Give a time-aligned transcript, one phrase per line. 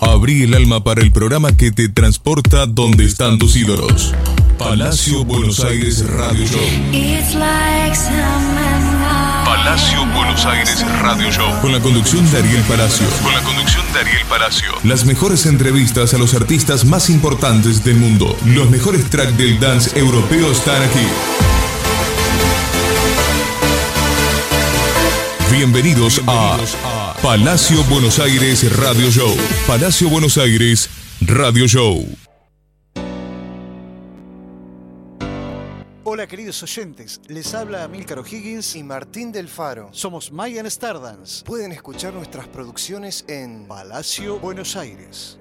[0.00, 4.14] Abrí el alma para el programa que te transporta donde están tus ídolos.
[4.58, 6.60] Palacio Buenos Aires Radio Show.
[9.44, 11.60] Palacio Buenos Aires Radio Show.
[11.60, 13.06] Con la conducción de Ariel Palacio.
[13.22, 14.72] Con la conducción de Ariel Palacio.
[14.84, 18.36] Las mejores entrevistas a los artistas más importantes del mundo.
[18.46, 21.06] Los mejores tracks del dance europeo están aquí.
[25.50, 26.56] Bienvenidos a
[27.22, 29.34] Palacio Buenos Aires Radio Show.
[29.66, 30.88] Palacio Buenos Aires
[31.20, 32.06] Radio Show.
[36.04, 39.88] Hola queridos oyentes, les habla Amílcar O'Higgins y Martín del Faro.
[39.92, 41.44] Somos Mayan Stardance.
[41.44, 45.38] Pueden escuchar nuestras producciones en Palacio Buenos Aires.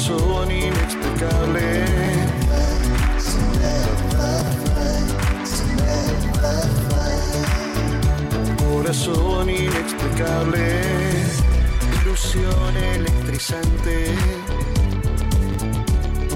[0.00, 1.84] Corazón inexplicable.
[8.56, 10.80] Corazón inexplicable,
[12.00, 14.14] ilusión electrizante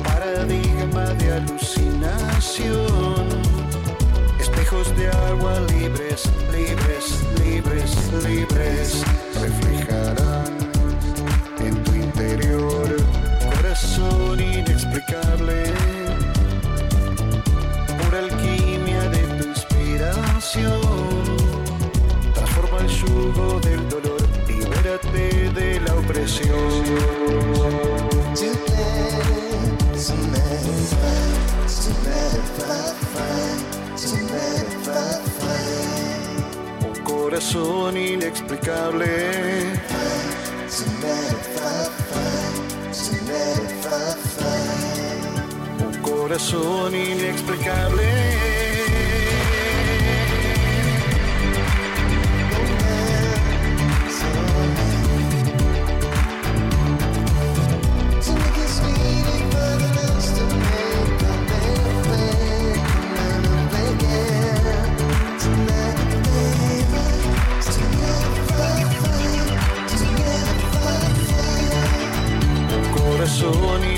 [0.02, 2.74] paradigma de alucinación.
[4.38, 7.96] Espejos de agua libres, libres, libres,
[8.26, 9.02] libres,
[9.40, 10.23] reflejarán
[37.34, 39.06] corazón inexplicable.
[45.84, 48.73] Un corazón inexplicable.
[73.42, 73.93] Un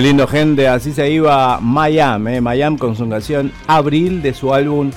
[0.00, 0.66] Muy lindo, gente.
[0.66, 4.90] Así se iba Mayam, eh, Mayam con su canción Abril de su álbum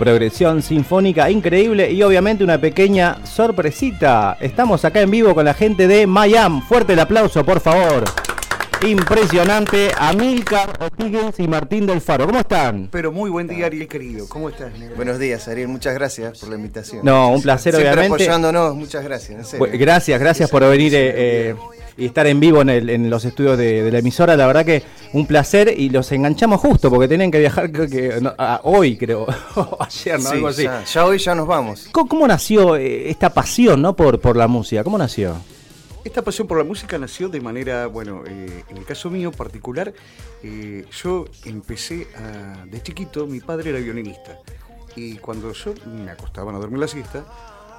[0.00, 1.30] Progresión Sinfónica.
[1.30, 4.36] Increíble y obviamente una pequeña sorpresita.
[4.40, 6.60] Estamos acá en vivo con la gente de Mayam.
[6.66, 8.02] Fuerte el aplauso, por favor.
[8.82, 9.92] Impresionante.
[9.96, 12.26] Amilcar O'Higgins y Martín del Faro.
[12.26, 12.88] ¿Cómo están?
[12.90, 14.28] Pero muy buen día, Ariel querido.
[14.28, 14.96] ¿Cómo estás, negro?
[14.96, 15.68] Buenos días, Ariel.
[15.68, 17.04] Muchas gracias por la invitación.
[17.04, 18.24] No, un placer, Siempre obviamente.
[18.24, 18.74] apoyándonos.
[18.74, 19.38] Muchas gracias.
[19.38, 19.58] en serio.
[19.60, 21.54] Bueno, gracias, gracias por venir eh, eh,
[21.98, 24.36] y estar en vivo en, el- en los estudios de, de la emisora.
[24.36, 28.20] La verdad que un placer y los enganchamos justo porque tenían que viajar creo que
[28.20, 30.28] no, a- hoy, creo, o ayer, ¿no?
[30.30, 30.62] Sí, Algo así.
[30.62, 31.88] ya, ya hoy ya nos vamos.
[31.92, 33.94] ¿Cómo, cómo nació eh, esta pasión ¿no?
[33.96, 34.82] por, por la música?
[34.84, 35.36] ¿Cómo nació?
[36.04, 39.92] Esta pasión por la música nació de manera, bueno, eh, en el caso mío particular,
[40.42, 44.38] eh, yo empecé a- de chiquito, mi padre era violinista.
[44.96, 47.24] Y cuando yo me acostaba a dormir la siesta,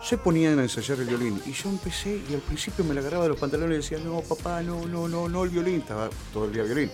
[0.01, 1.41] se ponían a ensayar el violín.
[1.45, 4.21] Y yo empecé y al principio me la agarraba de los pantalones y decía, no,
[4.21, 5.79] papá, no, no, no, no el violín.
[5.81, 6.89] Estaba todo el día violín.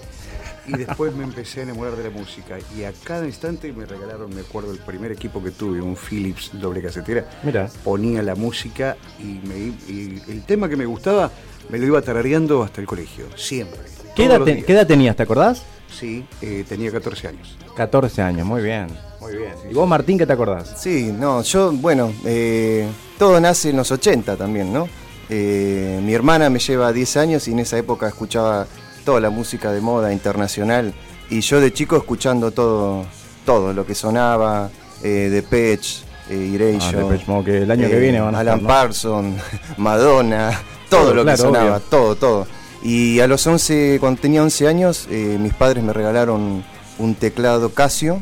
[0.68, 2.58] Y después me empecé a enamorar de la música.
[2.76, 6.50] Y a cada instante me regalaron, me acuerdo, el primer equipo que tuve, un Philips
[6.54, 7.30] doble casetera.
[7.44, 7.70] Mira.
[7.84, 11.32] Ponía la música y, me, y el tema que me gustaba
[11.70, 13.80] me lo iba tarareando hasta el colegio, siempre.
[14.16, 15.64] ¿Qué edad, te- qué edad tenías, te acordás?
[15.92, 17.58] Sí, eh, tenía 14 años.
[17.76, 18.88] 14 años, muy bien.
[19.26, 19.54] Muy bien.
[19.70, 20.74] ¿Y vos, Martín, qué te acordás?
[20.78, 22.88] Sí, no, yo, bueno, eh,
[23.18, 24.88] todo nace en los 80 también, ¿no?
[25.30, 28.68] Eh, mi hermana me lleva 10 años y en esa época escuchaba
[29.04, 30.94] toda la música de moda internacional
[31.30, 33.06] y yo de chico escuchando todo,
[33.46, 34.70] todo lo que sonaba,
[35.04, 38.62] eh, Depeche, eh, Ah, Depeche que el año que eh, viene van a Alan estar,
[38.62, 38.68] ¿no?
[38.68, 39.42] Parsons,
[39.78, 41.88] Madonna, todo, Todo, lo claro, que sonaba, obvio.
[41.90, 42.48] todo, todo.
[42.84, 46.64] Y a los 11, cuando tenía 11 años, mis padres me regalaron
[47.00, 48.22] un teclado Casio,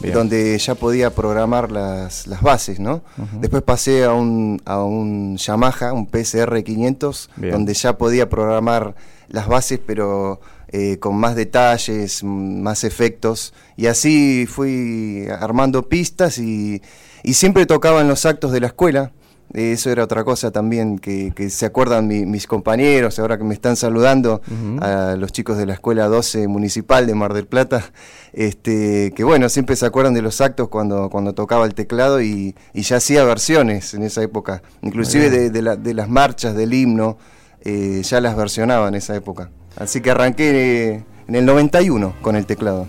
[0.00, 0.14] Bien.
[0.14, 3.02] donde ya podía programar las, las bases, ¿no?
[3.40, 7.52] Después pasé a un, a un Yamaha, un PSR 500, Bien.
[7.52, 8.94] donde ya podía programar
[9.28, 13.52] las bases, pero eh, con más detalles, más efectos.
[13.76, 16.80] Y así fui armando pistas y,
[17.22, 19.12] y siempre tocaba en los actos de la escuela.
[19.52, 23.52] Eso era otra cosa también que, que se acuerdan mi- mis compañeros, ahora que me
[23.54, 24.40] están saludando,
[24.80, 27.90] a los chicos de la Escuela 12 Municipal de Mar del Plata,
[28.32, 32.54] este, que bueno, siempre se acuerdan de los actos cuando, cuando tocaba el teclado y,
[32.72, 36.72] y ya hacía versiones en esa época, inclusive de, de la- de las marchas, del
[36.72, 37.18] himno,
[37.62, 39.50] eh, ya las versionaba en esa época.
[39.76, 42.86] Así que arranqué eh, en el 91 con el teclado.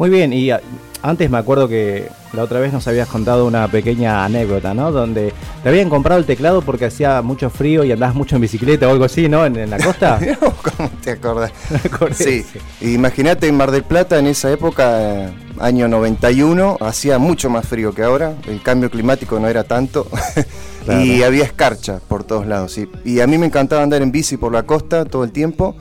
[0.00, 0.60] Muy bien, y a-
[1.02, 4.90] antes me acuerdo que la otra vez nos habías contado una pequeña anécdota, ¿no?
[4.92, 5.32] Donde
[5.62, 8.92] te habían comprado el teclado porque hacía mucho frío y andabas mucho en bicicleta o
[8.92, 9.44] algo así, ¿no?
[9.44, 10.18] En, en la costa.
[10.40, 11.52] ¿Cómo te acordás?
[12.14, 12.44] Sí,
[12.80, 17.94] imagínate en Mar del Plata en esa época, eh, año 91, hacía mucho más frío
[17.94, 20.06] que ahora, el cambio climático no era tanto
[20.86, 21.04] Claro.
[21.04, 22.72] y había escarcha por todos lados.
[22.72, 22.88] sí.
[23.04, 25.76] Y a mí me encantaba andar en bici por la costa todo el tiempo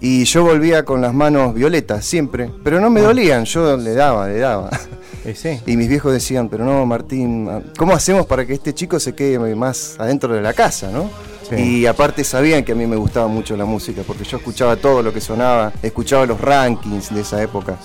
[0.00, 4.28] y yo volvía con las manos violetas siempre, pero no me dolían, yo le daba,
[4.28, 4.70] le daba.
[5.34, 5.60] Sí.
[5.66, 9.38] Y mis viejos decían, pero no, Martín, ¿cómo hacemos para que este chico se quede
[9.54, 11.10] más adentro de la casa, no?
[11.48, 11.56] Sí.
[11.56, 15.02] Y aparte sabían que a mí me gustaba mucho la música, porque yo escuchaba todo
[15.02, 17.76] lo que sonaba, escuchaba los rankings de esa época.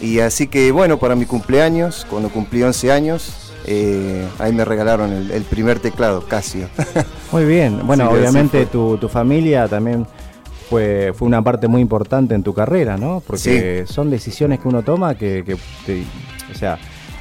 [0.00, 5.12] Y así que, bueno, para mi cumpleaños, cuando cumplí 11 años, eh, ahí me regalaron
[5.12, 6.68] el, el primer teclado, Casio.
[7.32, 7.86] Muy bien.
[7.86, 10.06] Bueno, Sí, obviamente tu, tu familia también
[10.70, 13.22] fue, fue una parte muy importante en tu carrera, ¿no?
[13.26, 16.04] Porque son decisiones que uno toma que, que te-
[16.50, 16.78] o sea,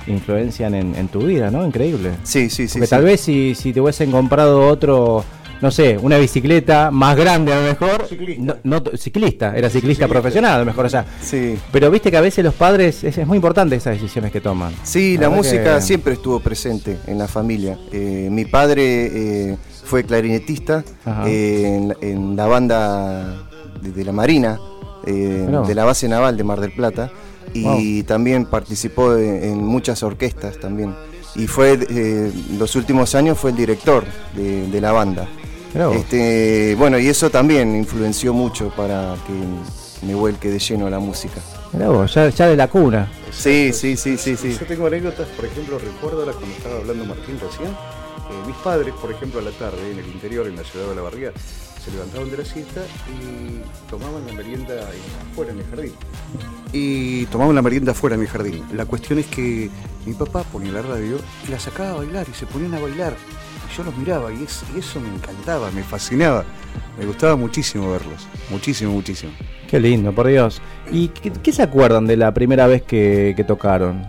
[0.07, 1.65] influencian en, en tu vida, ¿no?
[1.65, 2.11] Increíble.
[2.23, 2.73] sí, sí, sí.
[2.79, 2.89] Porque sí.
[2.91, 5.23] tal vez si, si te hubiesen comprado otro,
[5.61, 8.07] no sé, una bicicleta más grande a lo mejor.
[8.07, 8.57] Ciclista.
[8.63, 11.05] No, ciclista, era ciclista profesional a lo mejor, o sea.
[11.21, 11.57] Sí.
[11.71, 14.73] Pero viste que a veces los padres, es, es muy importante esas decisiones que toman.
[14.83, 17.77] Sí, la música que- siempre estuvo presente en la familia.
[17.91, 18.83] Eh, mi padre
[19.51, 19.57] eh,
[19.89, 20.83] fue clarinetista
[21.25, 22.79] eh, en, la- en la banda
[23.81, 24.59] de, de la Marina,
[25.05, 27.11] eh, de la base naval de Mar del Plata,
[27.53, 30.93] y también participó en, en muchas orquestas también.
[31.35, 34.03] Y fue, eh, los últimos años fue el director
[34.35, 35.27] de, de la banda.
[35.93, 40.99] Este, bueno, y eso también influenció mucho para que me vuelque de lleno a la
[40.99, 41.39] música.
[41.73, 43.11] Mirá vos, ya, ya de la cuna.
[43.31, 44.57] Sí, sí, sí, sí, sí.
[44.59, 47.69] Yo tengo anécdotas, por ejemplo, recuerdo ahora cuando estaba hablando Martín recién,
[48.29, 50.95] eh, mis padres, por ejemplo, a la tarde, en el interior, en la ciudad de
[50.95, 51.31] La Barriga,
[51.83, 55.93] se levantaban de la siesta y tomaban la merienda en- afuera en el jardín.
[56.73, 58.63] Y tomaban la merienda afuera en el jardín.
[58.73, 59.69] La cuestión es que
[60.05, 61.17] mi papá ponía la radio
[61.47, 63.13] y la sacaba a bailar y se ponían a bailar.
[63.71, 66.43] Y yo los miraba y, es- y eso me encantaba, me fascinaba.
[66.97, 68.27] Me gustaba muchísimo verlos.
[68.49, 69.31] Muchísimo, muchísimo.
[69.67, 70.61] Qué lindo, por Dios.
[70.91, 74.05] ¿Y qué, se acuerdan de la primera vez que tocaron?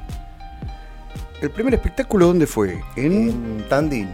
[1.41, 2.81] ¿El primer espectáculo dónde fue?
[2.97, 4.09] En, En Tandil.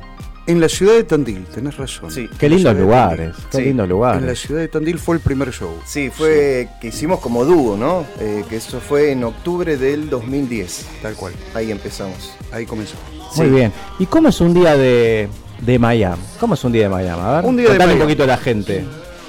[0.47, 2.11] en la ciudad de Tandil, tenés razón.
[2.11, 2.29] Sí.
[2.39, 4.39] Qué lindos lugares, qué Sí, lindos En la lugares.
[4.41, 5.71] ciudad de Tandil fue el primer show.
[5.85, 8.05] Sí, fue que hicimos como dúo, ¿no?
[8.21, 10.87] Eh, que eso fue en octubre del 2010.
[11.03, 11.33] Tal cual.
[11.55, 12.33] Ahí empezamos.
[12.53, 12.95] Ahí comenzó.
[13.37, 13.73] Muy bien.
[13.99, 15.29] ¿Y cómo es un día de,
[15.61, 16.23] de Miami?
[16.39, 17.21] ¿Cómo es un día de Miami?
[17.23, 18.13] A ver, Un día de contale un Miami.
[18.15, 18.85] poquito a la gente.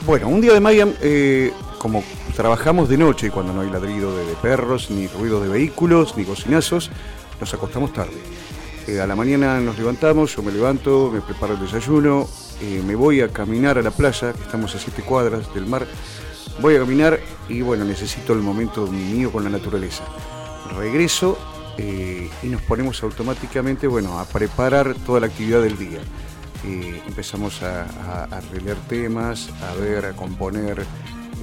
[0.05, 2.03] Bueno, un día de Miami, eh, como
[2.35, 6.23] trabajamos de noche, cuando no hay ladrido de, de perros, ni ruido de vehículos, ni
[6.23, 6.91] bocinazos,
[7.39, 8.17] nos acostamos tarde.
[8.87, 12.27] Eh, a la mañana nos levantamos, yo me levanto, me preparo el desayuno,
[12.61, 15.85] eh, me voy a caminar a la playa, que estamos a siete cuadras del mar.
[16.61, 20.03] Voy a caminar y bueno, necesito el momento mío con la naturaleza.
[20.77, 21.37] Regreso
[21.77, 25.99] eh, y nos ponemos automáticamente, bueno, a preparar toda la actividad del día.
[27.07, 30.85] Empezamos a, a, a releer temas, a ver, a componer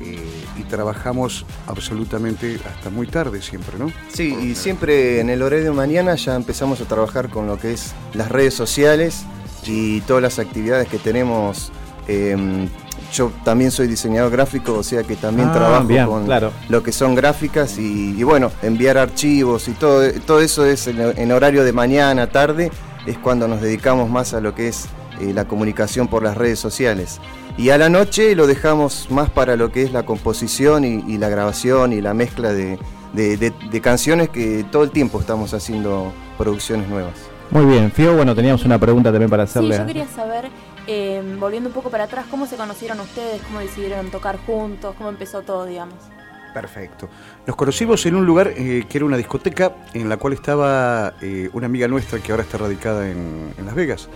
[0.00, 3.92] y trabajamos absolutamente hasta muy tarde siempre, ¿no?
[4.12, 7.72] Sí, y siempre en el horario de mañana ya empezamos a trabajar con lo que
[7.72, 9.24] es las redes sociales
[9.66, 11.72] y todas las actividades que tenemos.
[12.06, 12.68] em,
[13.12, 16.52] yo también soy diseñador gráfico, o sea que también Ah, trabajo bien, con claro.
[16.68, 21.00] lo que son gráficas y, y bueno, enviar archivos y todo, todo eso es en,
[21.00, 22.70] en horario de mañana, tarde,
[23.06, 24.86] es cuando nos dedicamos más a lo que es
[25.20, 27.20] eh, la comunicación por las redes sociales.
[27.56, 31.18] Y a la noche lo dejamos más para lo que es la composición y, y
[31.18, 32.78] la grabación y la mezcla de,
[33.12, 37.14] de- de- de canciones que todo el tiempo estamos haciendo producciones nuevas.
[37.50, 39.78] Muy bien, Fío, bueno, teníamos una pregunta también para Sí, hacerle.
[39.78, 40.48] yo quería saber,
[40.88, 45.10] eh, volviendo un poco para atrás, cómo se conocieron ustedes, cómo decidieron tocar juntos, cómo
[45.10, 45.94] empezó todo, digamos.
[46.52, 47.08] Perfecto.
[47.46, 51.50] Nos conocimos en un lugar eh, que era una discoteca en la cual estaba eh,
[51.52, 54.08] una amiga nuestra que ahora está radicada en, en Las Vegas.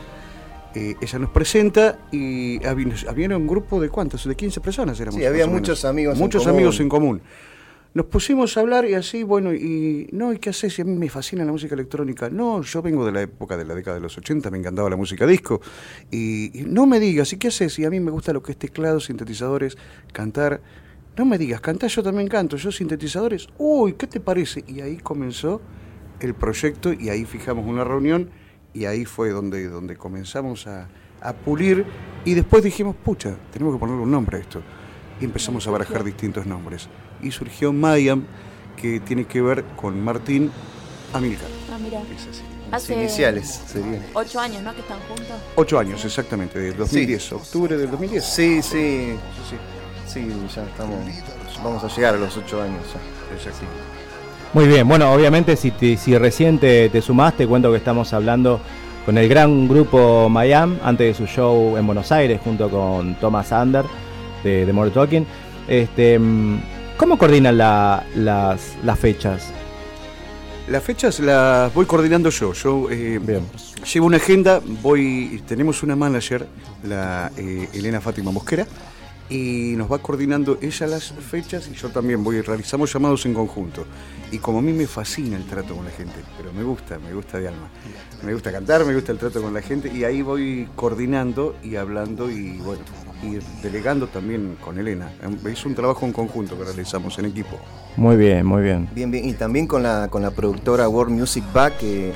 [0.75, 5.18] Eh, ella nos presenta y había, había un grupo de cuántos, de 15 personas éramos.
[5.18, 6.56] Sí, había muchos amigos en Muchos común.
[6.56, 7.22] amigos en común.
[7.94, 10.75] Nos pusimos a hablar y así, bueno, y no, ¿y qué haces?
[10.75, 12.28] Si a mí me fascina la música electrónica.
[12.28, 14.96] No, yo vengo de la época de la década de los 80, me encantaba la
[14.96, 15.60] música disco.
[16.10, 17.78] Y, y no me digas, ¿y qué haces?
[17.78, 19.76] Y a mí me gusta lo que es teclados, sintetizadores,
[20.12, 20.60] cantar.
[21.16, 23.48] No me digas, cantar yo también canto, yo sintetizadores.
[23.56, 24.62] Uy, ¿qué te parece?
[24.68, 25.60] Y ahí comenzó
[26.20, 28.28] el proyecto y ahí fijamos una reunión
[28.78, 30.87] y ahí fue donde, donde comenzamos a,
[31.20, 31.85] a pulir
[32.25, 34.62] y después dijimos, pucha, tenemos que ponerle un nombre a esto.
[35.20, 36.88] Y empezamos a barajar distintos nombres.
[37.20, 38.25] Y surgió Mayam,
[38.76, 40.50] que tiene que ver con Martín
[41.12, 41.49] Amilcar.
[41.73, 42.00] Ah, mira.
[42.14, 42.42] Es así.
[42.70, 44.04] Hace iniciales serían.
[44.12, 44.73] ocho años, ¿no?
[44.75, 45.26] Que están juntos.
[45.56, 48.23] Ocho años, exactamente, del 2010, octubre del 2010.
[48.25, 49.16] Sí, sí,
[49.49, 49.56] Sí,
[50.06, 50.20] sí.
[50.20, 51.00] sí, ya estamos,
[51.64, 52.82] vamos a llegar a los ocho años.
[52.92, 53.35] ya.
[53.35, 53.64] Exacto.
[54.54, 58.60] Muy bien, bueno, obviamente si, te- si recién te, te sumaste, cuento que estamos hablando
[59.04, 63.52] con el gran grupo Miami antes de su show en Buenos Aires junto con Thomas
[63.52, 63.84] Ander
[64.42, 65.26] de, de More Talking.
[65.66, 66.18] Este,
[66.96, 69.52] ¿Cómo coordinan la- las, las fechas?
[70.68, 72.52] Las fechas las voy coordinando yo.
[72.52, 73.20] Yo eh,
[73.92, 76.46] llevo una agenda, voy, tenemos una manager,
[76.84, 78.66] la eh, Elena Fátima Mosquera,
[79.30, 83.85] y nos va coordinando ella las fechas y yo también voy, realizamos llamados en conjunto.
[84.30, 87.12] Y como a mí me fascina el trato con la gente, pero me gusta, me
[87.14, 87.68] gusta de alma.
[88.23, 91.76] Me gusta cantar, me gusta el trato con la gente y ahí voy coordinando y
[91.76, 92.82] hablando y bueno,
[93.23, 95.11] y delegando también con Elena.
[95.50, 97.58] Es un trabajo en conjunto que realizamos en equipo.
[97.97, 98.88] Muy bien, muy bien.
[98.94, 99.28] Bien, bien.
[99.28, 102.12] Y también con la, con la productora World Music Back, que,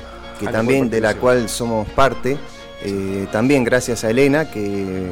[0.51, 2.37] también de la cual somos parte.
[2.83, 5.09] eh, también gracias a Elena que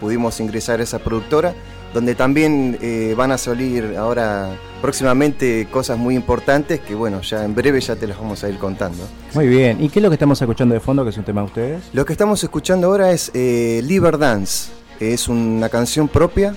[0.00, 1.54] pudimos ingresar a esa productora,
[1.94, 7.54] donde también eh, van a salir ahora próximamente cosas muy importantes que bueno, ya en
[7.54, 9.02] breve ya te las vamos a ir contando.
[9.34, 9.82] Muy bien.
[9.82, 11.82] ¿Y qué es lo que estamos escuchando de fondo, que es un tema de ustedes?
[11.92, 16.54] Lo que estamos escuchando ahora es eh, Liver Dance, es una canción propia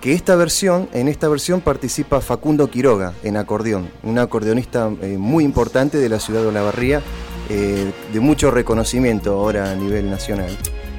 [0.00, 5.44] que esta versión, en esta versión participa Facundo Quiroga en acordeón, un acordeonista eh, muy
[5.44, 7.02] importante de la ciudad de Olavarría,
[7.48, 10.50] eh, de mucho reconocimiento ahora a nivel nacional.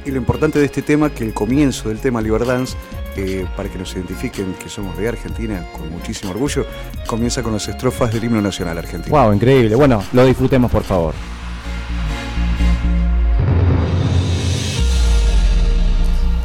[0.08, 2.78] Y lo importante de este tema, que el comienzo del tema Liberdance,
[3.18, 6.66] eh, para que nos identifiquen que somos de Argentina con muchísimo orgullo,
[7.06, 9.14] comienza con las estrofas del himno nacional argentino.
[9.14, 9.76] Wow, increíble.
[9.76, 11.14] Bueno, lo disfrutemos por favor.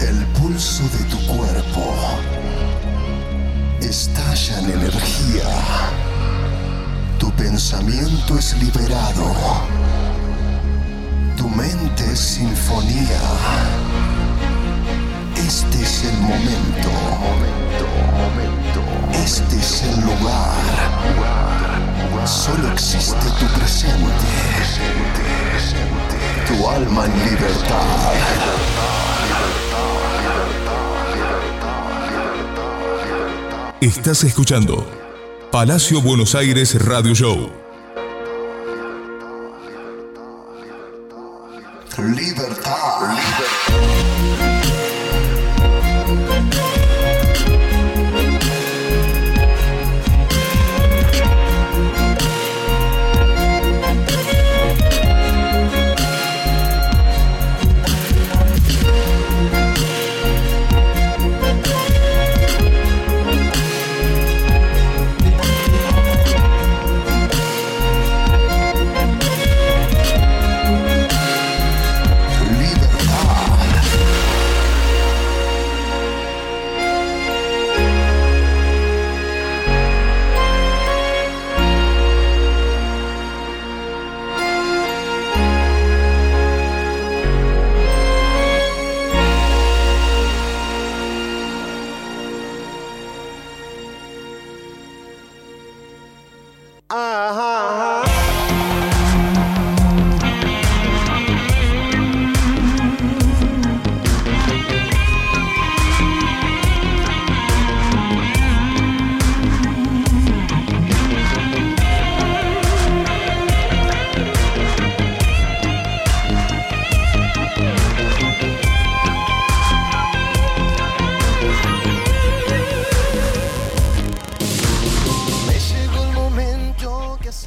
[0.01, 1.95] El pulso de tu cuerpo
[3.81, 5.45] estalla en energía.
[7.17, 10.02] Tu pensamiento es liberado.
[11.57, 13.21] Mente sinfonía.
[15.37, 16.91] Este es el momento.
[19.13, 20.53] Este es el lugar.
[22.27, 24.33] Solo existe tu presente.
[26.47, 28.13] Tu alma en libertad.
[33.81, 34.87] Estás escuchando
[35.51, 37.62] Palacio Buenos Aires Radio Show.
[42.03, 42.42] Libertad.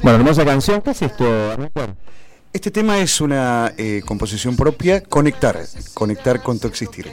[0.06, 0.82] Bueno, hermosa canción.
[0.82, 1.26] ¿Qué es esto?
[2.52, 5.58] Este tema es una eh, composición propia, Conectar,
[5.94, 7.10] Conectar con tu existir.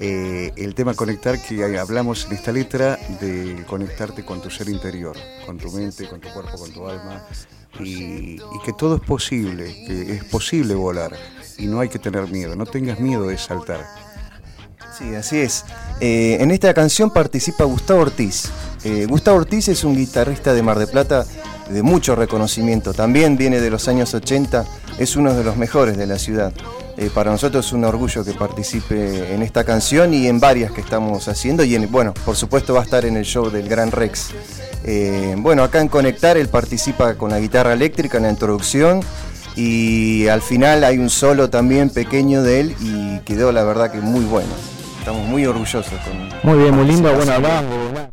[0.00, 5.16] Eh, el tema Conectar que hablamos en esta letra de conectarte con tu ser interior,
[5.46, 7.24] con tu mente, con tu cuerpo, con tu alma,
[7.78, 11.12] y, y que todo es posible, que es posible volar
[11.56, 13.86] y no hay que tener miedo, no tengas miedo de saltar.
[14.98, 15.64] Sí, así es.
[16.00, 18.50] Eh, en esta canción participa Gustavo Ortiz.
[18.82, 21.24] Eh, Gustavo Ortiz es un guitarrista de Mar de Plata
[21.68, 22.94] de mucho reconocimiento.
[22.94, 24.64] También viene de los años 80,
[24.98, 26.52] es uno de los mejores de la ciudad.
[26.96, 30.80] Eh, para nosotros es un orgullo que participe en esta canción y en varias que
[30.80, 31.64] estamos haciendo.
[31.64, 34.30] Y en, bueno, por supuesto va a estar en el show del Gran Rex.
[35.36, 39.00] bueno, acá en Conectar él participa con la guitarra eléctrica en la introducción
[39.54, 44.00] y al final hay un solo también pequeño de él y quedó la verdad que
[44.00, 44.54] muy bueno
[45.08, 46.28] estamos muy orgullosos con.
[46.42, 47.12] Muy bien, muy lindo.
[47.14, 48.07] Bueno, hablamos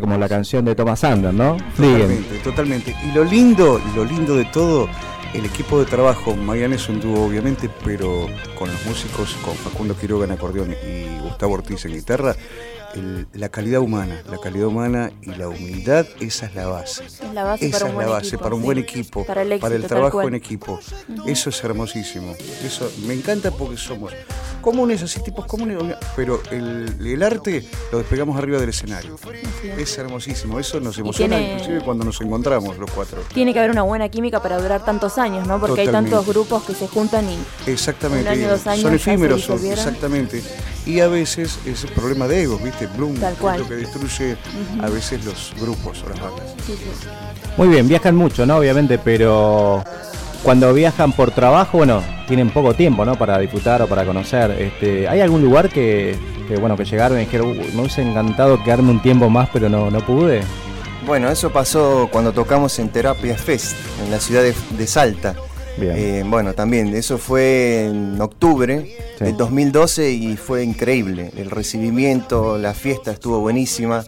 [0.00, 1.56] como la canción de Thomas Anders, ¿no?
[1.76, 2.96] Totalmente, totalmente.
[3.06, 4.88] Y lo lindo, lo lindo de todo,
[5.34, 8.26] el equipo de trabajo, Mariana es un dúo obviamente, pero
[8.58, 12.34] con los músicos, con Facundo Quiroga en acordeón y Gustavo Ortiz en guitarra,
[13.32, 17.04] la calidad humana, la calidad humana y la humildad, esa es la base.
[17.06, 19.52] Es la base esa para es la base equipo, para un buen equipo, Para el
[19.52, 20.80] éxito, trabajo en equipo.
[21.26, 22.34] Eso es hermosísimo.
[22.64, 24.12] Eso me encanta porque somos
[24.60, 25.78] comunes, así tipos comunes,
[26.16, 29.16] pero el, el arte lo despegamos arriba del escenario.
[29.76, 29.96] Es.
[29.98, 33.22] Hermosísimo, eso nos emociona tiene- inclusive cuando nos encontramos los cuatro.
[33.34, 35.60] Tiene que haber una buena química para durar tantos años, ¿no?
[35.60, 37.38] Porque hay tantos grupos que se juntan y
[37.70, 40.42] Exactamente, Un año, dos años son efímeros, son- exactamente.
[40.86, 42.87] Y a veces es el problema de egos, ¿viste?
[42.96, 43.60] Bloom Tal es cual.
[43.60, 44.36] lo que destruye
[44.82, 46.44] a veces los grupos o las bandas.
[46.66, 47.08] sí, sí.
[47.56, 48.56] Muy bien, viajan mucho, ¿no?
[48.58, 49.82] Obviamente, pero
[50.42, 53.16] cuando viajan por trabajo, bueno, tienen poco tiempo, ¿no?
[53.16, 54.50] Para disfrutar o para conocer.
[54.52, 58.62] Este, ¿Hay algún lugar que, que, bueno, que llegaron y dijeron, "Uy, me hubiese encantado
[58.62, 60.42] quedarme un tiempo más, pero no, no pude?
[61.06, 63.74] Bueno, eso pasó cuando tocamos en Terapia Fest,
[64.04, 65.34] en la ciudad de, de Salta.
[65.78, 65.92] Bien.
[65.96, 69.24] Eh, bueno, también, eso fue en octubre Sí.
[69.24, 71.32] del 2012 y fue increíble.
[71.36, 74.04] El recibimiento, la fiesta estuvo buenísima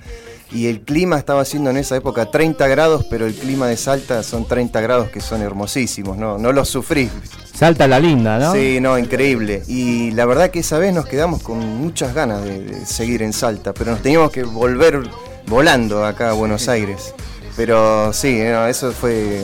[0.53, 4.23] y el clima estaba haciendo en esa época 30 grados, pero el clima de Salta
[4.23, 6.39] son 30 grados que son hermosísimos, ¿no?
[6.39, 7.09] No los sufrí.
[7.55, 8.53] Salta la linda, ¿no?
[8.53, 9.63] Sí, no, increíble.
[9.69, 13.33] Y la verdad que esa vez nos quedamos con muchas ganas de, de seguir en
[13.33, 15.03] Salta, pero nos teníamos que volver
[15.47, 17.15] volando acá a Buenos Aires.
[17.61, 19.43] Pero sí, no, eso fue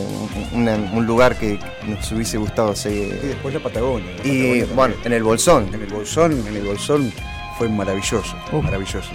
[0.54, 3.12] un, lugar que nos hubiese gustado Y seguir.
[3.20, 4.10] después la Patagonia.
[4.16, 5.68] la Y bueno, en el Bolsón.
[5.70, 7.12] en el bolsón, en el bolsón
[7.58, 9.10] fue maravilloso, maravilloso.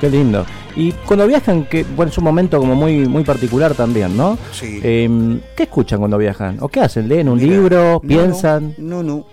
[0.00, 0.46] Qué lindo.
[0.76, 4.38] Y cuando viajan, que bueno, es un momento como muy muy particular también, ¿no?
[4.52, 4.78] Sí.
[4.80, 6.58] Eh, ¿Qué escuchan cuando viajan?
[6.60, 7.08] ¿O qué hacen?
[7.08, 7.94] ¿Leen un Mira, libro?
[7.94, 8.76] no, ¿Piensan?
[8.78, 9.26] No, no.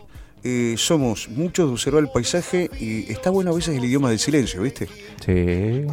[0.46, 4.20] Eh, somos muchos de observar el paisaje y está bueno a veces el idioma del
[4.20, 4.90] silencio, ¿viste?
[5.26, 5.86] Sí.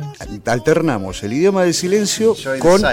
[0.44, 2.84] Alternamos el idioma del silencio Enjoy the con.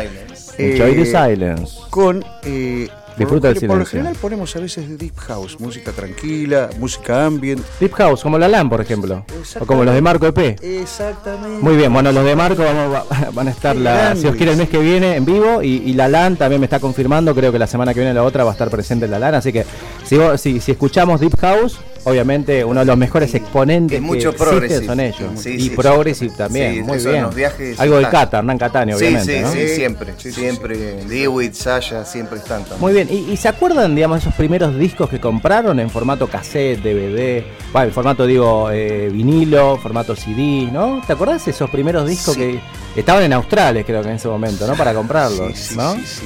[0.60, 1.74] Enjoy the eh, silence.
[1.90, 2.24] Con.
[2.44, 2.88] eh,
[3.18, 3.92] Disfruta del Por lo silencio.
[4.00, 7.62] general ponemos a veces deep house, música tranquila, música ambient.
[7.80, 9.26] Deep House, como la LAN, por ejemplo.
[9.60, 10.58] O como los de Marco EP.
[10.62, 11.64] Exactamente.
[11.64, 13.04] Muy bien, bueno, los de Marco vamos,
[13.34, 15.62] van a estar, la, si os quiere, el mes que viene en vivo.
[15.64, 18.24] Y, y la LAN también me está confirmando, creo que la semana que viene la
[18.24, 19.36] otra va a estar presente en la LAN.
[19.36, 19.66] Así que
[20.06, 24.44] si, vos- si, si escuchamos Deep House, obviamente uno de los mejores exponentes mucho que
[24.44, 25.32] existen son ellos.
[25.36, 26.38] Sí, y sí, progressive sí.
[26.38, 27.24] también, muy bien.
[27.24, 28.12] los viajes Algo están.
[28.12, 29.52] Cata, Hernán Catani, Sí, obviamente, sí, ¿no?
[29.52, 30.14] sí, siempre.
[30.18, 30.78] Siempre.
[31.06, 32.80] Dewitt, Sasha, siempre están también.
[32.80, 36.82] Muy bien, ¿Y, y se acuerdan, digamos, esos primeros discos que compraron en formato cassette,
[36.82, 37.44] DVD?
[37.72, 41.02] Bueno, en formato, digo, eh, vinilo, formato CD, ¿no?
[41.06, 42.60] ¿Te acordás de esos primeros discos que
[42.96, 44.76] estaban en Australes, creo que en ese momento, ¿no?
[44.76, 45.94] Para comprarlos, ¿no?
[45.96, 46.24] sí, sí.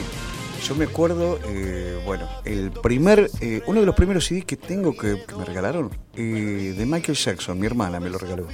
[0.68, 4.96] Yo me acuerdo, eh, bueno, el primer, eh, uno de los primeros CDs que tengo
[4.96, 8.46] que, que me regalaron, eh, de Michael Jackson, mi hermana me lo regaló.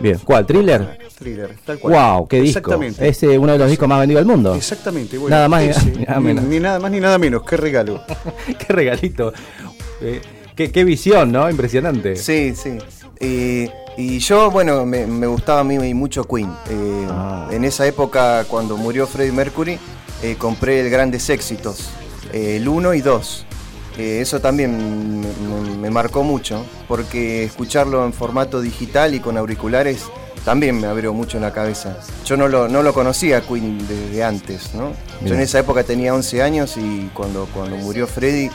[0.00, 0.44] Bien, ¿cuál?
[0.44, 0.98] ¿Thriller?
[1.18, 1.94] Thriller, tal cual.
[2.18, 2.28] ¡Wow!
[2.28, 2.58] ¡Qué disco!
[2.58, 3.08] Exactamente.
[3.08, 4.54] Es uno de los discos más vendidos del mundo.
[4.54, 5.34] Exactamente, bueno.
[5.34, 6.44] Nada más ni- ese, ni nada ni, menos.
[6.44, 8.02] ni nada más ni nada menos, qué regalo.
[8.58, 9.32] ¡Qué regalito!
[10.02, 10.20] Eh,
[10.54, 11.48] qué, qué visión, ¿no?
[11.48, 12.16] Impresionante.
[12.16, 12.76] Sí, sí.
[13.20, 16.50] Eh, y yo, bueno, me, me gustaba a mí mucho Queen.
[16.68, 17.48] Eh, Ah.
[17.52, 19.78] En esa época, cuando murió Freddie Mercury,
[20.24, 21.90] eh, compré el Grandes Éxitos,
[22.32, 23.46] eh, el 1 y 2.
[23.98, 25.20] Eh, eso también
[25.80, 30.06] me, marcó mucho, porque escucharlo en formato digital y con auriculares
[30.42, 31.98] también me abrió mucho la cabeza.
[32.24, 34.92] Yo no lo, no lo conocía Queen desde antes, ¿no?
[35.24, 38.50] Yo en esa época tenía 11 años y cuando, cuando murió Freddie,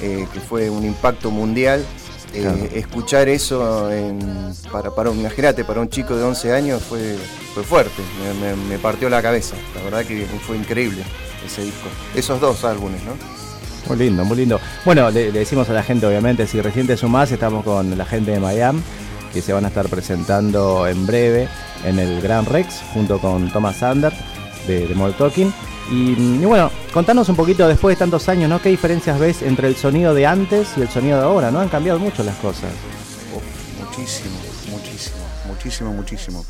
[0.00, 1.84] eh, que fue un impacto mundial,
[2.34, 2.58] eh, Claro.
[2.74, 7.16] escuchar eso en- para, para un- imagínate, para un chico de 11 años fue,
[7.54, 9.54] fue fuerte, me, me- me partió la cabeza.
[9.76, 11.02] La verdad que fue increíble
[11.44, 11.88] ese disco.
[12.14, 13.12] Esos dos álbumes, ¿no?
[13.88, 14.60] Muy lindo, muy lindo.
[14.84, 18.04] Bueno, le, le decimos a la gente, obviamente, si recién te sumás, estamos con la
[18.04, 18.80] gente de Miami,
[19.32, 21.48] que se van a estar presentando en breve
[21.84, 24.12] en el Gran Rex, junto con Thomas Sander.
[24.66, 25.52] De, de Modern Talking.
[25.90, 28.62] Y, y bueno, contanos un poquito después de tantos años, ¿no?
[28.62, 31.50] ¿Qué diferencias ves entre el sonido de antes y el sonido de ahora?
[31.50, 31.60] ¿No?
[31.60, 32.70] Han cambiado mucho las cosas.
[33.34, 33.42] Uf,
[33.84, 34.36] muchísimo,
[34.70, 36.44] muchísimo, muchísimo, muchísimo.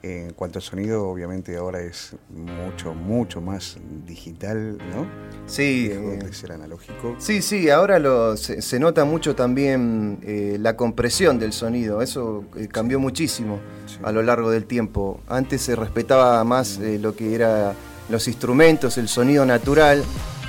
[0.00, 5.06] En cuanto al sonido, obviamente ahora es mucho, mucho más digital, ¿no?
[5.46, 7.16] Sí, Lejos eh, de ser analógico.
[7.18, 12.44] Sí, sí, ahora lo, se, se nota mucho también eh, la compresión del sonido, eso
[12.56, 13.96] eh, cambió muchísimo Sí.
[14.04, 15.20] a lo largo del tiempo.
[15.26, 17.74] Antes se respetaba más eh, lo que era
[18.08, 20.04] los instrumentos, el sonido natural,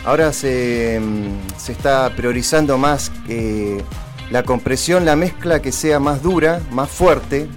[0.06, 3.82] ahora se, mm, se está priorizando más que
[4.32, 7.48] la compresión, la mezcla que sea más dura, más fuerte.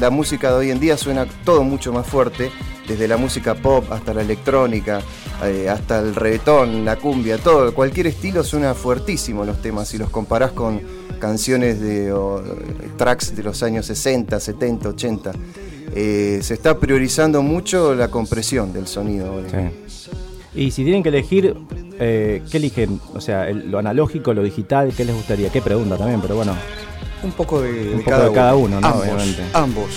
[0.00, 2.50] La música de hoy en día suena todo mucho más fuerte,
[2.86, 5.02] desde la música pop hasta la electrónica,
[5.44, 9.88] eh, hasta el reggaetón, la cumbia, todo, cualquier estilo suena fuertísimo los temas.
[9.88, 10.80] Si los comparás con
[11.18, 15.32] canciones de o, eh, tracks de los años 60, 70, 80,
[15.94, 19.42] eh, se está priorizando mucho la compresión del sonido.
[19.50, 20.08] Sí.
[20.54, 21.54] Y si tienen que elegir,
[21.98, 23.00] eh, ¿qué eligen?
[23.14, 25.50] O sea, el- lo analógico, lo digital, ¿qué les gustaría?
[25.50, 26.54] Qué pregunta también, pero bueno.
[27.22, 28.86] Un poco de, Un de poco de cada uno, ¿no?
[28.86, 29.42] Ambos, Obviamente.
[29.52, 29.88] ambos.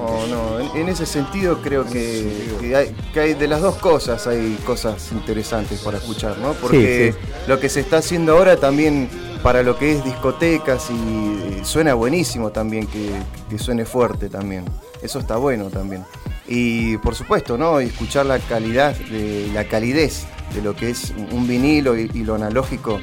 [0.00, 3.74] Oh, no, en, en ese sentido creo que, que hay, que hay de las dos
[3.78, 6.52] cosas hay cosas interesantes para escuchar, ¿no?
[6.52, 7.18] Porque Sí,
[7.48, 9.08] lo que se está haciendo ahora también
[9.42, 13.10] para lo que es discotecas y, y suena buenísimo también que,
[13.50, 14.64] que suene fuerte también.
[15.02, 16.04] Eso está bueno también.
[16.46, 17.80] Y por supuesto, ¿no?
[17.80, 22.34] Y escuchar la calidad, de, la calidez de lo que es un vinilo y, lo
[22.34, 23.00] analógico,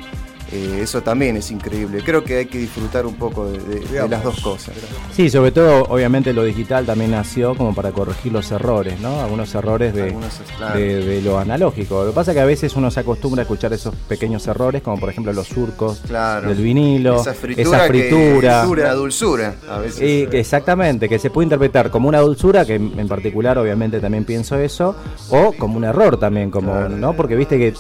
[0.56, 2.02] eh, eso también es increíble.
[2.04, 4.74] Creo que hay que disfrutar un poco de, de- de las dos cosas.
[5.14, 9.22] Sí, sobre todo, obviamente, lo digital también nació como para corregir los errores, ¿no?
[9.22, 10.80] Algunos errores de, Algunos, claro.
[10.80, 12.04] de, de lo analógico.
[12.04, 14.82] Lo que pasa es que a veces uno se acostumbra a escuchar esos pequeños errores,
[14.82, 16.50] como por ejemplo los surcos Claro.
[16.50, 17.80] del vinilo, Esa fritura.
[17.88, 18.66] fritura.
[18.68, 19.56] Que, la dulzura.
[19.70, 20.02] A veces.
[20.02, 24.00] Y que exactamente, que se puede interpretar como una dulzura, que en en particular obviamente
[24.00, 24.96] también pienso eso,
[25.30, 26.90] o como un error también, como, Claro.
[26.90, 27.14] ¿no?
[27.14, 27.74] Porque viste que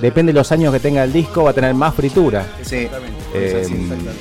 [0.00, 2.21] depende de los años que tenga el disco, va a tener más fritura.
[2.62, 2.88] Sí.
[3.34, 3.66] Eh,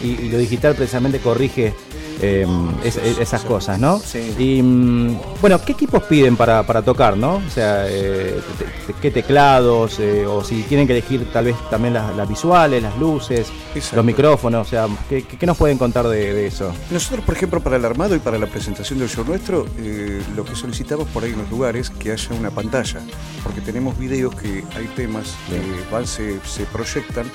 [0.04, 1.74] y, y lo digital precisamente corrige
[2.22, 2.46] eh,
[2.84, 4.00] es- es- esas cosas, ¿no?
[4.00, 4.34] Sí.
[4.38, 7.36] Y mm, bueno, ¿qué equipos piden para, para tocar, no?
[7.46, 10.00] O sea, eh, te- te- ¿qué teclados?
[10.00, 13.96] eh, o si tienen que elegir tal vez también las, las visuales, las luces, Exacto.
[13.98, 16.72] los micrófonos, o sea, ¿qué, qué- nos pueden contar de, de eso?
[16.92, 20.46] Nosotros, por ejemplo, para el armado y para la presentación del show nuestro, eh, lo
[20.46, 23.00] que solicitamos por ahí en los lugares que haya una pantalla,
[23.44, 25.60] porque tenemos videos que hay temas que
[25.92, 27.26] van, se, se proyectan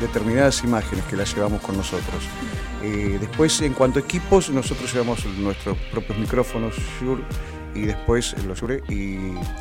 [0.00, 2.22] determinadas imágenes que las llevamos con nosotros.
[2.82, 7.22] Eh, después, en cuanto a equipos, nosotros llevamos nuestros propios micrófonos Shure
[7.74, 9.16] y después los Shure y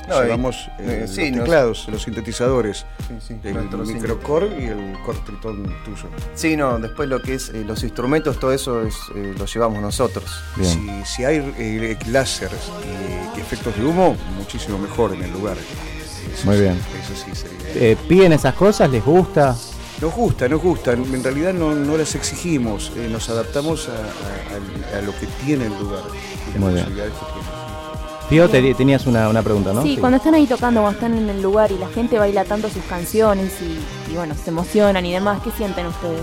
[0.08, 4.48] No, y- llevamos eh, eh, sí, los nos- teclados, los sintetizadores, Sí, sí, el microcore
[4.62, 6.08] y el core Triton tuyo.
[6.34, 9.82] Sí, no, después lo que es eh, los instrumentos, todo eso es, eh, lo llevamos
[9.82, 10.26] nosotros.
[10.62, 12.72] Si, si hay eh, láseres
[13.36, 15.58] y, y efectos de humo, muchísimo mejor en el lugar.
[15.58, 16.80] Eso Muy sí, bien.
[17.02, 17.56] Eso sí sería.
[17.92, 18.90] Eh, ¿Piden esas cosas?
[18.90, 19.56] ¿Les gusta?
[20.02, 20.92] Nos gusta, nos gusta.
[20.94, 25.26] En realidad no, no las exigimos, eh, nos adaptamos a, a- a- a lo que
[25.46, 26.04] tiene el lugar
[26.50, 27.56] y las posibilidades que tiene.
[28.50, 29.84] Te- tenías una, una pregunta, ¿no?
[29.84, 32.70] Sí, cuando están ahí tocando, cuando están en el lugar y la gente baila tanto
[32.70, 36.22] sus canciones y, y, bueno, se emocionan y demás, ¿qué sienten ustedes?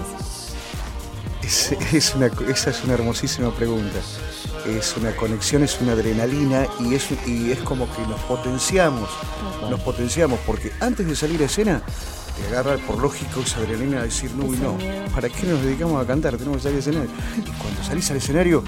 [1.43, 3.99] Es, es una, esa es una hermosísima pregunta.
[4.67, 9.09] Es una conexión, es una adrenalina y es, y es como que nos potenciamos.
[9.69, 11.83] Nos potenciamos porque antes de salir a escena
[12.37, 14.79] te agarra por lógico esa adrenalina de decir no y Ese no.
[15.15, 16.37] ¿Para qué nos dedicamos a cantar?
[16.37, 17.11] Tenemos que salir al escenario.
[17.39, 18.65] Y cuando salís al escenario,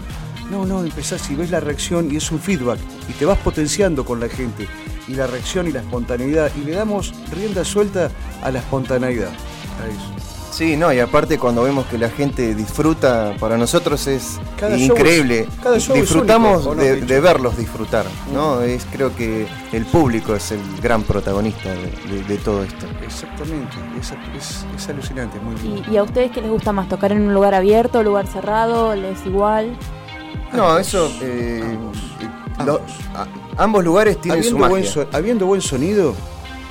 [0.50, 4.04] no, no, empezás y ves la reacción y es un feedback y te vas potenciando
[4.04, 4.68] con la gente.
[5.08, 6.50] Y la reacción y la espontaneidad.
[6.56, 8.10] Y le damos rienda suelta
[8.42, 9.30] a la espontaneidad.
[9.30, 10.33] A eso.
[10.54, 14.96] Sí, no, y aparte cuando vemos que la gente disfruta, para nosotros es Cada show
[14.96, 15.40] increíble.
[15.40, 18.62] es- cada show es Disfrutamos único, ¿o no, de, verlos disfrutar, ¿no?
[18.62, 22.86] Es, creo que el público es el gran protagonista de, de- de todo esto.
[23.02, 25.90] Exactamente, es, es- es alucinante, muy lindo.
[25.90, 26.88] ¿Y, y a ustedes qué les gusta más?
[26.88, 28.94] ¿Tocar en un lugar abierto, lugar cerrado?
[28.94, 29.76] ¿Les es igual?
[30.52, 31.10] No, eso...
[31.20, 31.64] eh,
[32.58, 32.64] Ambos.
[32.64, 32.80] lo-
[33.18, 33.26] a-
[33.60, 34.92] ambos lugares tienen su habiendo, buen magia.
[34.94, 36.14] so- habiendo buen sonido,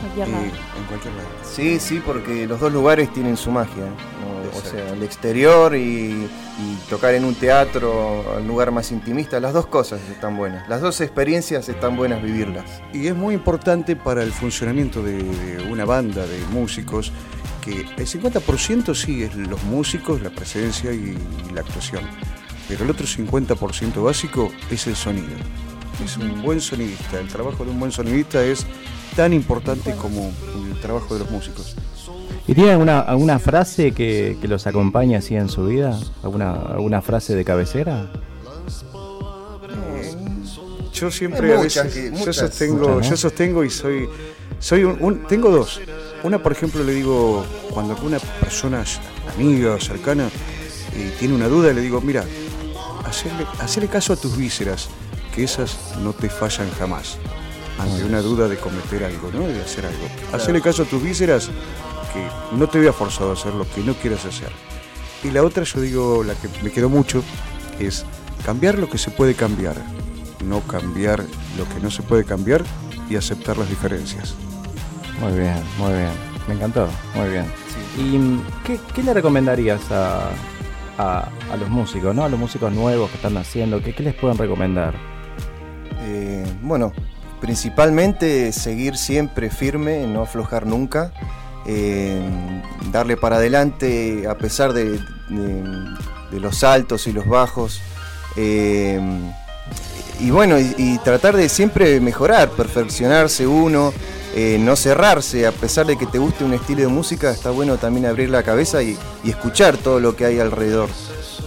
[0.04, 0.44] Cualquier eh, lado.
[0.46, 1.28] en cualquier lado.
[1.44, 3.84] Sí, sí, porque los dos lugares tienen su magia.
[3.86, 4.58] ¿no?
[4.58, 6.28] O sea, el exterior y,
[6.60, 10.68] y tocar en un teatro, un lugar más intimista, las dos cosas están buenas.
[10.70, 12.66] Las dos experiencias están buenas vivirlas.
[12.94, 17.12] Y es muy importante para el funcionamiento de, de una banda de músicos
[17.64, 21.18] que el 50% sí es los músicos, la presencia y,
[21.54, 22.04] la actuación.
[22.68, 25.36] Pero el otro 50% básico es el sonido.
[26.04, 27.20] Es un buen sonidista.
[27.20, 28.66] El trabajo de un buen sonidista es
[29.14, 30.32] tan importante como
[30.72, 31.76] el trabajo de los músicos.
[32.48, 35.98] ¿Y tienen alguna, alguna frase que, que los acompañe así en su vida?
[36.24, 38.12] ¿Alguna, alguna frase de cabecera?
[40.94, 43.10] yo siempre a veces, yo sostengo, Muchas, ¿no?
[43.10, 44.08] yo sostengo y soy,
[44.60, 45.82] soy un, un- tengo dos.
[46.24, 48.84] Una, por ejemplo, le digo, cuando una persona
[49.36, 50.30] amiga o cercana
[50.96, 52.24] eh, tiene una duda, le digo, mira,
[53.06, 54.88] hacerle, hacerle caso a tus vísceras,
[55.36, 57.18] que esas no te fallan jamás.
[57.80, 59.42] Ante una duda de cometer algo, ¿no?
[59.48, 60.06] De hacer algo.
[60.32, 61.50] Hacerle caso a tus vísceras,
[62.14, 64.50] que no te vea forzado a hacer lo que no quieras hacer.
[65.24, 67.24] Y la otra, yo digo, la que me quedó mucho,
[67.80, 68.06] es
[68.46, 69.76] cambiar lo que se puede cambiar,
[70.46, 71.24] no cambiar
[71.58, 72.64] lo que no se puede cambiar
[73.10, 74.36] y aceptar las diferencias.
[75.20, 76.12] Muy bien, muy bien.
[76.48, 77.46] Me encantó, muy bien.
[77.98, 80.30] ¿Y qué, qué le recomendarías a,
[80.98, 82.24] a- a los músicos, ¿no?
[82.26, 84.94] A los músicos nuevos que están haciendo, ¿qué, qué les pueden recomendar?
[86.02, 86.92] Eh, bueno,
[87.44, 91.12] principalmente seguir siempre firme, no aflojar nunca,
[91.66, 92.22] eh,
[92.90, 94.98] darle para adelante a pesar de,
[96.32, 97.82] los altos y los bajos.
[98.38, 98.98] eh,
[100.22, 103.92] y bueno, y, tratar de siempre mejorar, perfeccionarse uno,
[104.36, 107.76] eh, no cerrarse, a pesar de que te guste un estilo de música, está bueno
[107.76, 110.88] también abrir la cabeza y, escuchar todo lo que hay alrededor.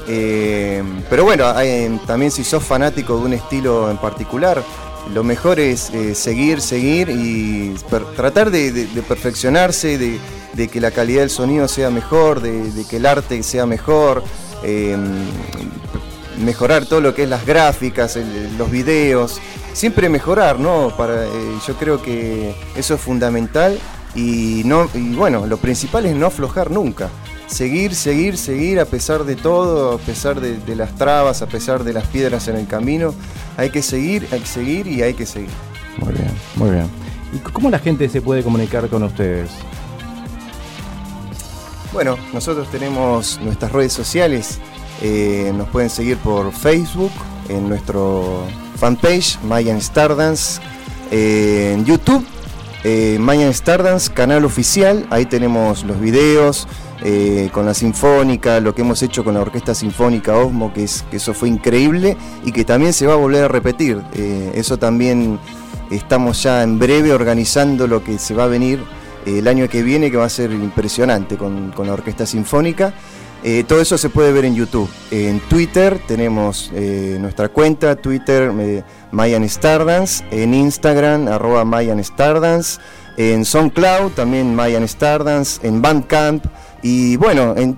[0.06, 4.62] Pero bueno, hay- también si sos fanático de un estilo en particular,
[5.12, 7.74] lo mejor es eh, seguir, seguir y
[8.16, 13.42] tratar de, perfeccionarse, de, que la calidad del sonido sea mejor, de, que el arte
[13.42, 14.22] sea mejor,
[14.62, 14.96] eh,
[16.44, 18.18] mejorar todo lo que es las gráficas,
[18.58, 19.40] los videos,
[19.72, 20.92] siempre mejorar, ¿no?
[20.96, 21.28] Para, eh,
[21.66, 23.78] yo creo que eso es fundamental
[24.14, 27.10] y, no, y bueno, lo principal es no aflojar nunca.
[27.46, 31.84] Seguir, seguir, seguir a pesar de todo, a pesar de, de las trabas, a pesar
[31.84, 33.14] de las piedras en el camino.
[33.56, 35.50] Hay que seguir, hay que seguir y hay que seguir.
[35.98, 36.88] Muy bien, muy bien.
[37.32, 39.50] ¿Y cómo la gente se puede comunicar con ustedes?
[41.92, 44.58] Bueno, nosotros tenemos nuestras redes sociales.
[45.02, 47.12] eh, nos pueden seguir por Facebook,
[47.48, 48.44] en nuestro
[48.76, 50.60] fanpage, Mayan Stardance.
[51.10, 52.26] eh, en YouTube,
[52.84, 55.06] eh, Mayan Stardance, canal oficial.
[55.10, 56.66] Ahí tenemos los videos
[57.02, 61.04] eh, con la Sinfónica, lo que hemos hecho con la Orquesta Sinfónica Osmo, que, es,
[61.10, 64.00] que eso fue increíble y que también se va a volver a repetir.
[64.14, 65.38] Eh, eso también
[65.90, 68.80] estamos ya en breve organizando lo que se va a venir
[69.26, 72.94] eh, el año que viene, que va a ser impresionante con, la Orquesta Sinfónica.
[73.68, 74.90] Todo eso se puede ver en YouTube.
[75.12, 78.50] en Twitter tenemos nuestra cuenta, Twitter
[79.12, 82.80] Mayan Stardance, en Instagram arroba Mayan Stardance,
[83.16, 86.44] en SoundCloud también Mayan Stardance, en Bandcamp
[86.88, 87.76] y bueno, en,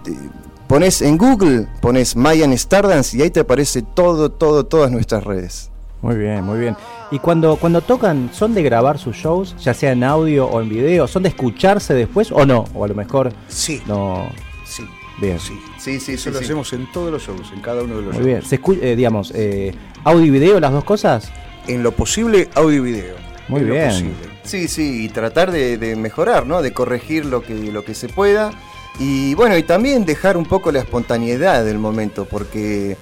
[0.67, 5.71] pones en Google, pones Mayan Stardance y ahí te aparece todo, todo, todas nuestras redes.
[6.03, 6.77] Muy bien, muy bien.
[7.11, 10.69] Y cuando, cuando tocan, ¿son de grabar sus shows, ya sea en audio o en
[10.69, 11.09] video?
[11.09, 12.67] ¿Son de escucharse después o no?
[12.75, 14.29] O a lo mejor Sí, no.
[14.67, 14.85] sí,
[15.21, 15.41] Bien.
[15.41, 15.59] sí.
[15.79, 18.25] Sí, sí, Eso lo hacemos en todos los shows, en cada uno de los Muy
[18.25, 18.27] shows.
[18.27, 18.43] bien.
[18.43, 21.33] ¿Se escu- eh, digamos, eh, audio y video, las dos cosas?
[21.67, 23.15] En lo posible, audio y video.
[23.49, 23.89] Muy En lo bien.
[23.89, 24.15] posible.
[24.45, 26.61] Sí, sí, y tratar de, de mejorar, ¿no?
[26.63, 28.51] De corregir lo que, lo que se pueda.
[28.99, 32.97] Y bueno, y también dejar un poco la espontaneidad del momento, porque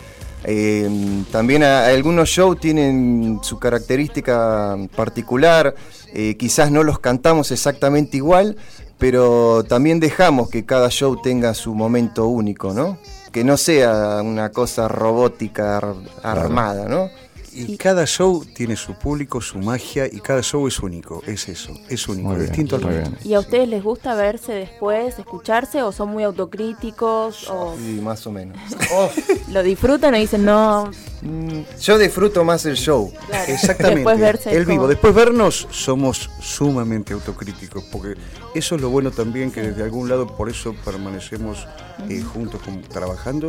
[0.45, 5.75] eh, también a- algunos shows tienen su característica particular,
[6.13, 8.57] eh, quizás no los cantamos exactamente igual,
[8.99, 12.99] pero también dejamos que cada show tenga su momento único, ¿no?
[13.33, 17.09] Que no sea una cosa robótica ar- armada, ¿no?
[17.57, 21.23] Y cada show tiene su público, su magia, y cada show es único.
[21.27, 23.17] Es eso, es único, Muy bien, distinto al resto.
[23.25, 28.27] ¿Y a ustedes les gusta verse después, escucharse o son muy autocríticos o Sí, más
[28.27, 28.59] o menos.
[29.53, 30.91] lo disfrutan o dicen no?
[31.23, 33.13] Mm, Yo disfruto más el show.
[33.29, 33.53] Claro.
[33.53, 33.97] Exactamente.
[34.01, 34.77] Después verse el vivo.
[34.83, 38.15] como- Después vernos, somos sumamente autocríticos, porque
[38.55, 41.67] eso es lo bueno también que desde algún lado por eso permanecemos
[42.11, 42.61] eh, juntos
[42.93, 43.49] trabajando,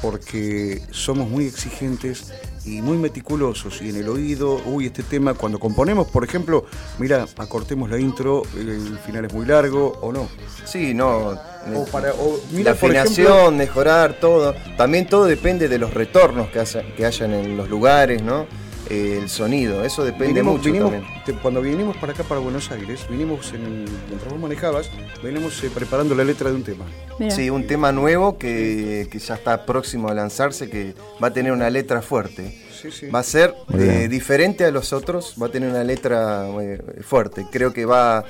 [0.00, 2.32] porque somos muy exigentes
[2.64, 6.64] y muy meticulosos y en el oído, uy, este tema, cuando componemos, por ejemplo,
[6.98, 10.28] mira, acortemos la intro, el final es muy largo o no.
[10.64, 11.38] Sí, no.
[11.74, 14.54] O para, o, la por afinación, ejemplo, mejorar todo.
[14.76, 18.46] También todo depende de los retornos que, haya- que hayan en los lugares, ¿no?
[18.88, 21.24] Eh, el sonido, eso depende vinimos- mucho vinimos- también.
[21.24, 24.90] te- cuando vinimos para acá, para Buenos Aires, vinimos en, mientras vos manejabas,
[25.22, 26.86] venimos eh, preparando la letra de un tema.
[27.18, 27.30] Mira.
[27.32, 31.52] Sí, un tema nuevo que, que ya está próximo a lanzarse, que va a tener
[31.52, 32.58] una letra fuerte.
[32.80, 33.06] Sí, sí.
[33.08, 37.46] Va a ser eh, diferente a los otros, va a tener una letra eh, fuerte.
[37.50, 38.24] Creo que va,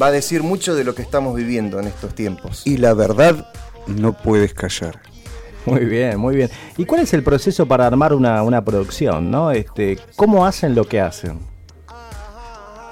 [0.00, 2.62] va a decir mucho de lo que estamos viviendo en estos tiempos.
[2.66, 3.46] Y la verdad,
[3.86, 5.00] no puedes callar.
[5.64, 6.50] Muy bien, muy bien.
[6.76, 9.52] ¿Y cuál es el proceso para armar una, una producción, no?
[9.52, 11.38] Este, ¿Cómo hacen lo que hacen?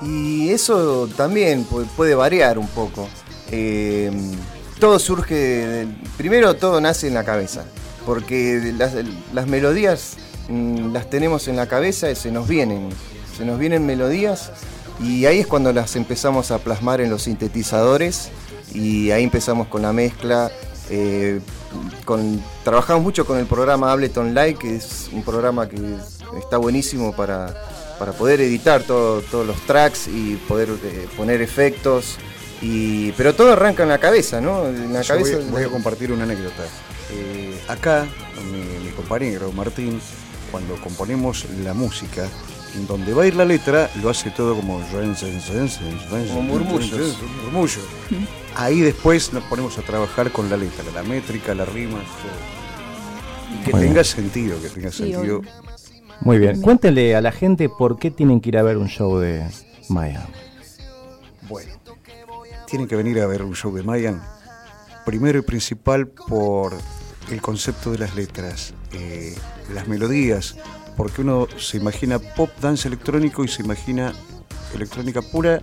[0.02, 3.08] Y eso también pu- puede variar un poco.
[3.50, 4.10] Eh,
[4.78, 7.64] todo surge, primero todo nace en la cabeza,
[8.06, 8.92] porque las,
[9.34, 10.16] las melodías
[10.50, 12.88] las tenemos en la cabeza y se nos vienen,
[13.36, 14.50] se nos vienen melodías
[15.00, 18.30] y ahí es cuando las empezamos a plasmar en los sintetizadores
[18.74, 20.50] y ahí empezamos con la mezcla.
[20.90, 21.40] eh,
[22.04, 25.76] con, trabajamos mucho con el programa Ableton Live, que es un programa que
[26.36, 27.54] está buenísimo para,
[27.98, 32.16] para poder editar todo- todos los tracks y poder eh, poner efectos.
[32.60, 34.66] Y, pero todo arranca en la cabeza, ¿no?
[34.66, 35.36] En la Yo cabeza.
[35.36, 36.64] voy, voy a compartir una anécdota.
[37.12, 38.06] Eh, acá,
[38.52, 40.00] mi, mi compañero Martín,
[40.50, 42.26] cuando componemos la música,
[42.76, 47.18] en donde va a ir la letra, lo hace todo como Como murmullos.
[47.44, 47.80] murmullo.
[48.56, 53.58] Ahí después nos ponemos a trabajar con la letra, la métrica, la rima, todo.
[53.60, 54.04] Y que Muy tenga bien.
[54.04, 55.42] sentido, que tenga sentido.
[56.20, 56.60] Muy bien.
[56.60, 59.44] Cuéntenle a la gente por qué tienen que ir a ver un show de
[59.88, 60.26] Maya.
[61.48, 61.72] Bueno,
[62.66, 64.22] tienen que venir a ver un show de Mayan.
[65.04, 66.74] Primero y principal por
[67.30, 69.34] el concepto de las letras, eh,
[69.74, 70.56] las melodías,
[70.96, 74.12] porque uno se imagina pop, dance electrónico y se imagina
[74.74, 75.60] electrónica pura,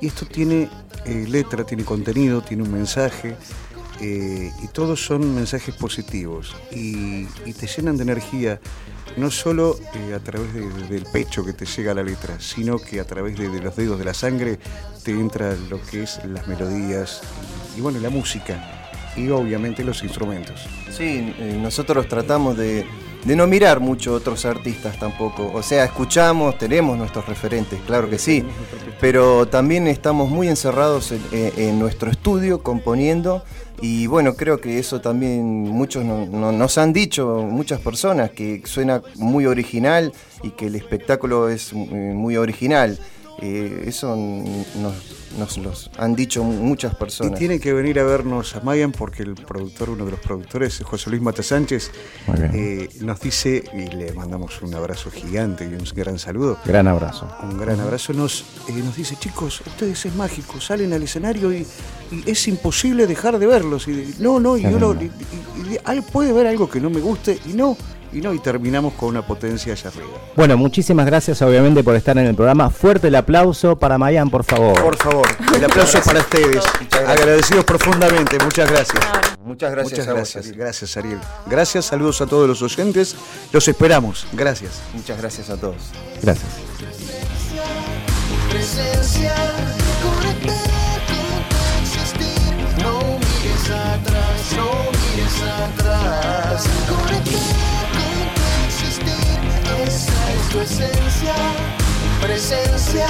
[0.00, 0.68] y esto tiene
[1.04, 3.36] eh, letra, tiene contenido, tiene un mensaje,
[4.00, 8.60] eh, y todos son mensajes positivos, y, te llenan de energía,
[9.16, 12.78] no solo eh, a través de- de- del pecho que te llega la letra, sino
[12.78, 14.58] que a través de, los dedos de la sangre
[15.04, 17.22] te entra lo que es las melodías,
[17.74, 20.60] y, y bueno, la música, y obviamente los instrumentos.
[20.94, 22.86] Sí, nosotros tratamos de,
[23.26, 25.50] de no mirar mucho otros artistas tampoco.
[25.52, 28.44] O sea, escuchamos, tenemos nuestros referentes, claro que sí,
[29.00, 33.42] pero también estamos muy encerrados en, nuestro estudio componiendo
[33.82, 38.62] y bueno, creo que eso también muchos no- no- nos han dicho, muchas personas, que
[38.64, 40.12] suena muy original
[40.44, 42.98] y que el espectáculo es muy original.
[43.42, 44.94] Eh, eso nos,
[45.38, 47.38] nos los han dicho muchas Y personas.
[47.38, 51.10] tienen que venir a vernos a Mayan porque el productor, uno de los productores, José
[51.10, 51.90] Luis Mata Sánchez,
[52.54, 57.28] eh, nos dice, y le mandamos un abrazo gigante y un gran saludo, Gran abrazo.
[57.42, 61.66] un gran abrazo, nos, eh, nos dice, chicos, ustedes es mágico, salen al escenario y,
[62.10, 63.86] y es imposible dejar de verlos.
[63.88, 65.04] Y de- no, no, y uno lindo.
[65.04, 67.76] y- y- y- puede ver algo que no me guste y no,
[68.16, 70.08] y no, y terminamos con una potencia allá arriba.
[70.34, 72.70] Bueno, muchísimas gracias obviamente por estar en el programa.
[72.70, 74.80] Fuerte el aplauso para Mayan, por favor.
[74.82, 76.64] Por favor, el aplauso para ustedes.
[77.06, 79.04] Agradecidos profundamente, muchas gracias.
[79.44, 80.58] Muchas gracias Muchas a vos, gracias, Ariel.
[80.58, 81.20] gracias Ariel.
[81.46, 83.14] Gracias, saludos a todos los oyentes.
[83.52, 84.26] Los esperamos.
[84.32, 84.80] Gracias.
[84.94, 85.76] Muchas gracias a todos.
[86.22, 86.46] Gracias.
[88.48, 89.34] presencia.
[92.82, 97.25] No mires atrás, no mires atrás.
[100.50, 101.34] Tu esencia.
[102.20, 103.06] Presencia,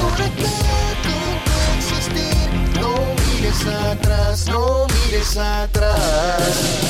[0.00, 2.80] conectar con existir.
[2.80, 2.94] No
[3.34, 6.89] mires atrás, no mires atrás.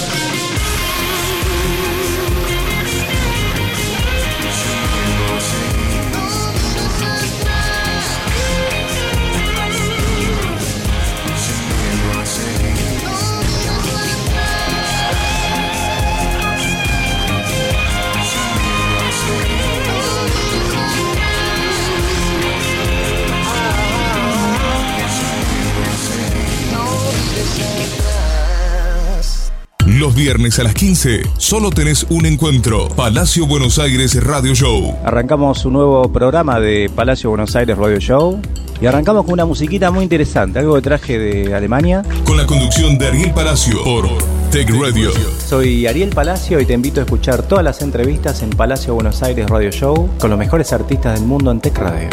[30.20, 32.90] Viernes a las 15 solo tenés un encuentro.
[32.90, 34.94] Palacio Buenos Aires Radio Show.
[35.02, 38.38] Arrancamos un nuevo programa de Palacio Buenos Aires Radio Show
[38.82, 42.02] y arrancamos con una musiquita muy interesante, algo que traje de Alemania.
[42.26, 44.08] Con la conducción de Ariel Palacio por
[44.50, 45.10] Tech Radio.
[45.38, 49.48] Soy Ariel Palacio y te invito a escuchar todas las entrevistas en Palacio Buenos Aires
[49.48, 52.10] Radio Show con los mejores artistas del mundo en Tech Radio.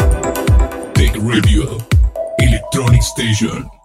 [0.94, 1.76] Tech Radio.
[2.38, 3.77] Electronic Station.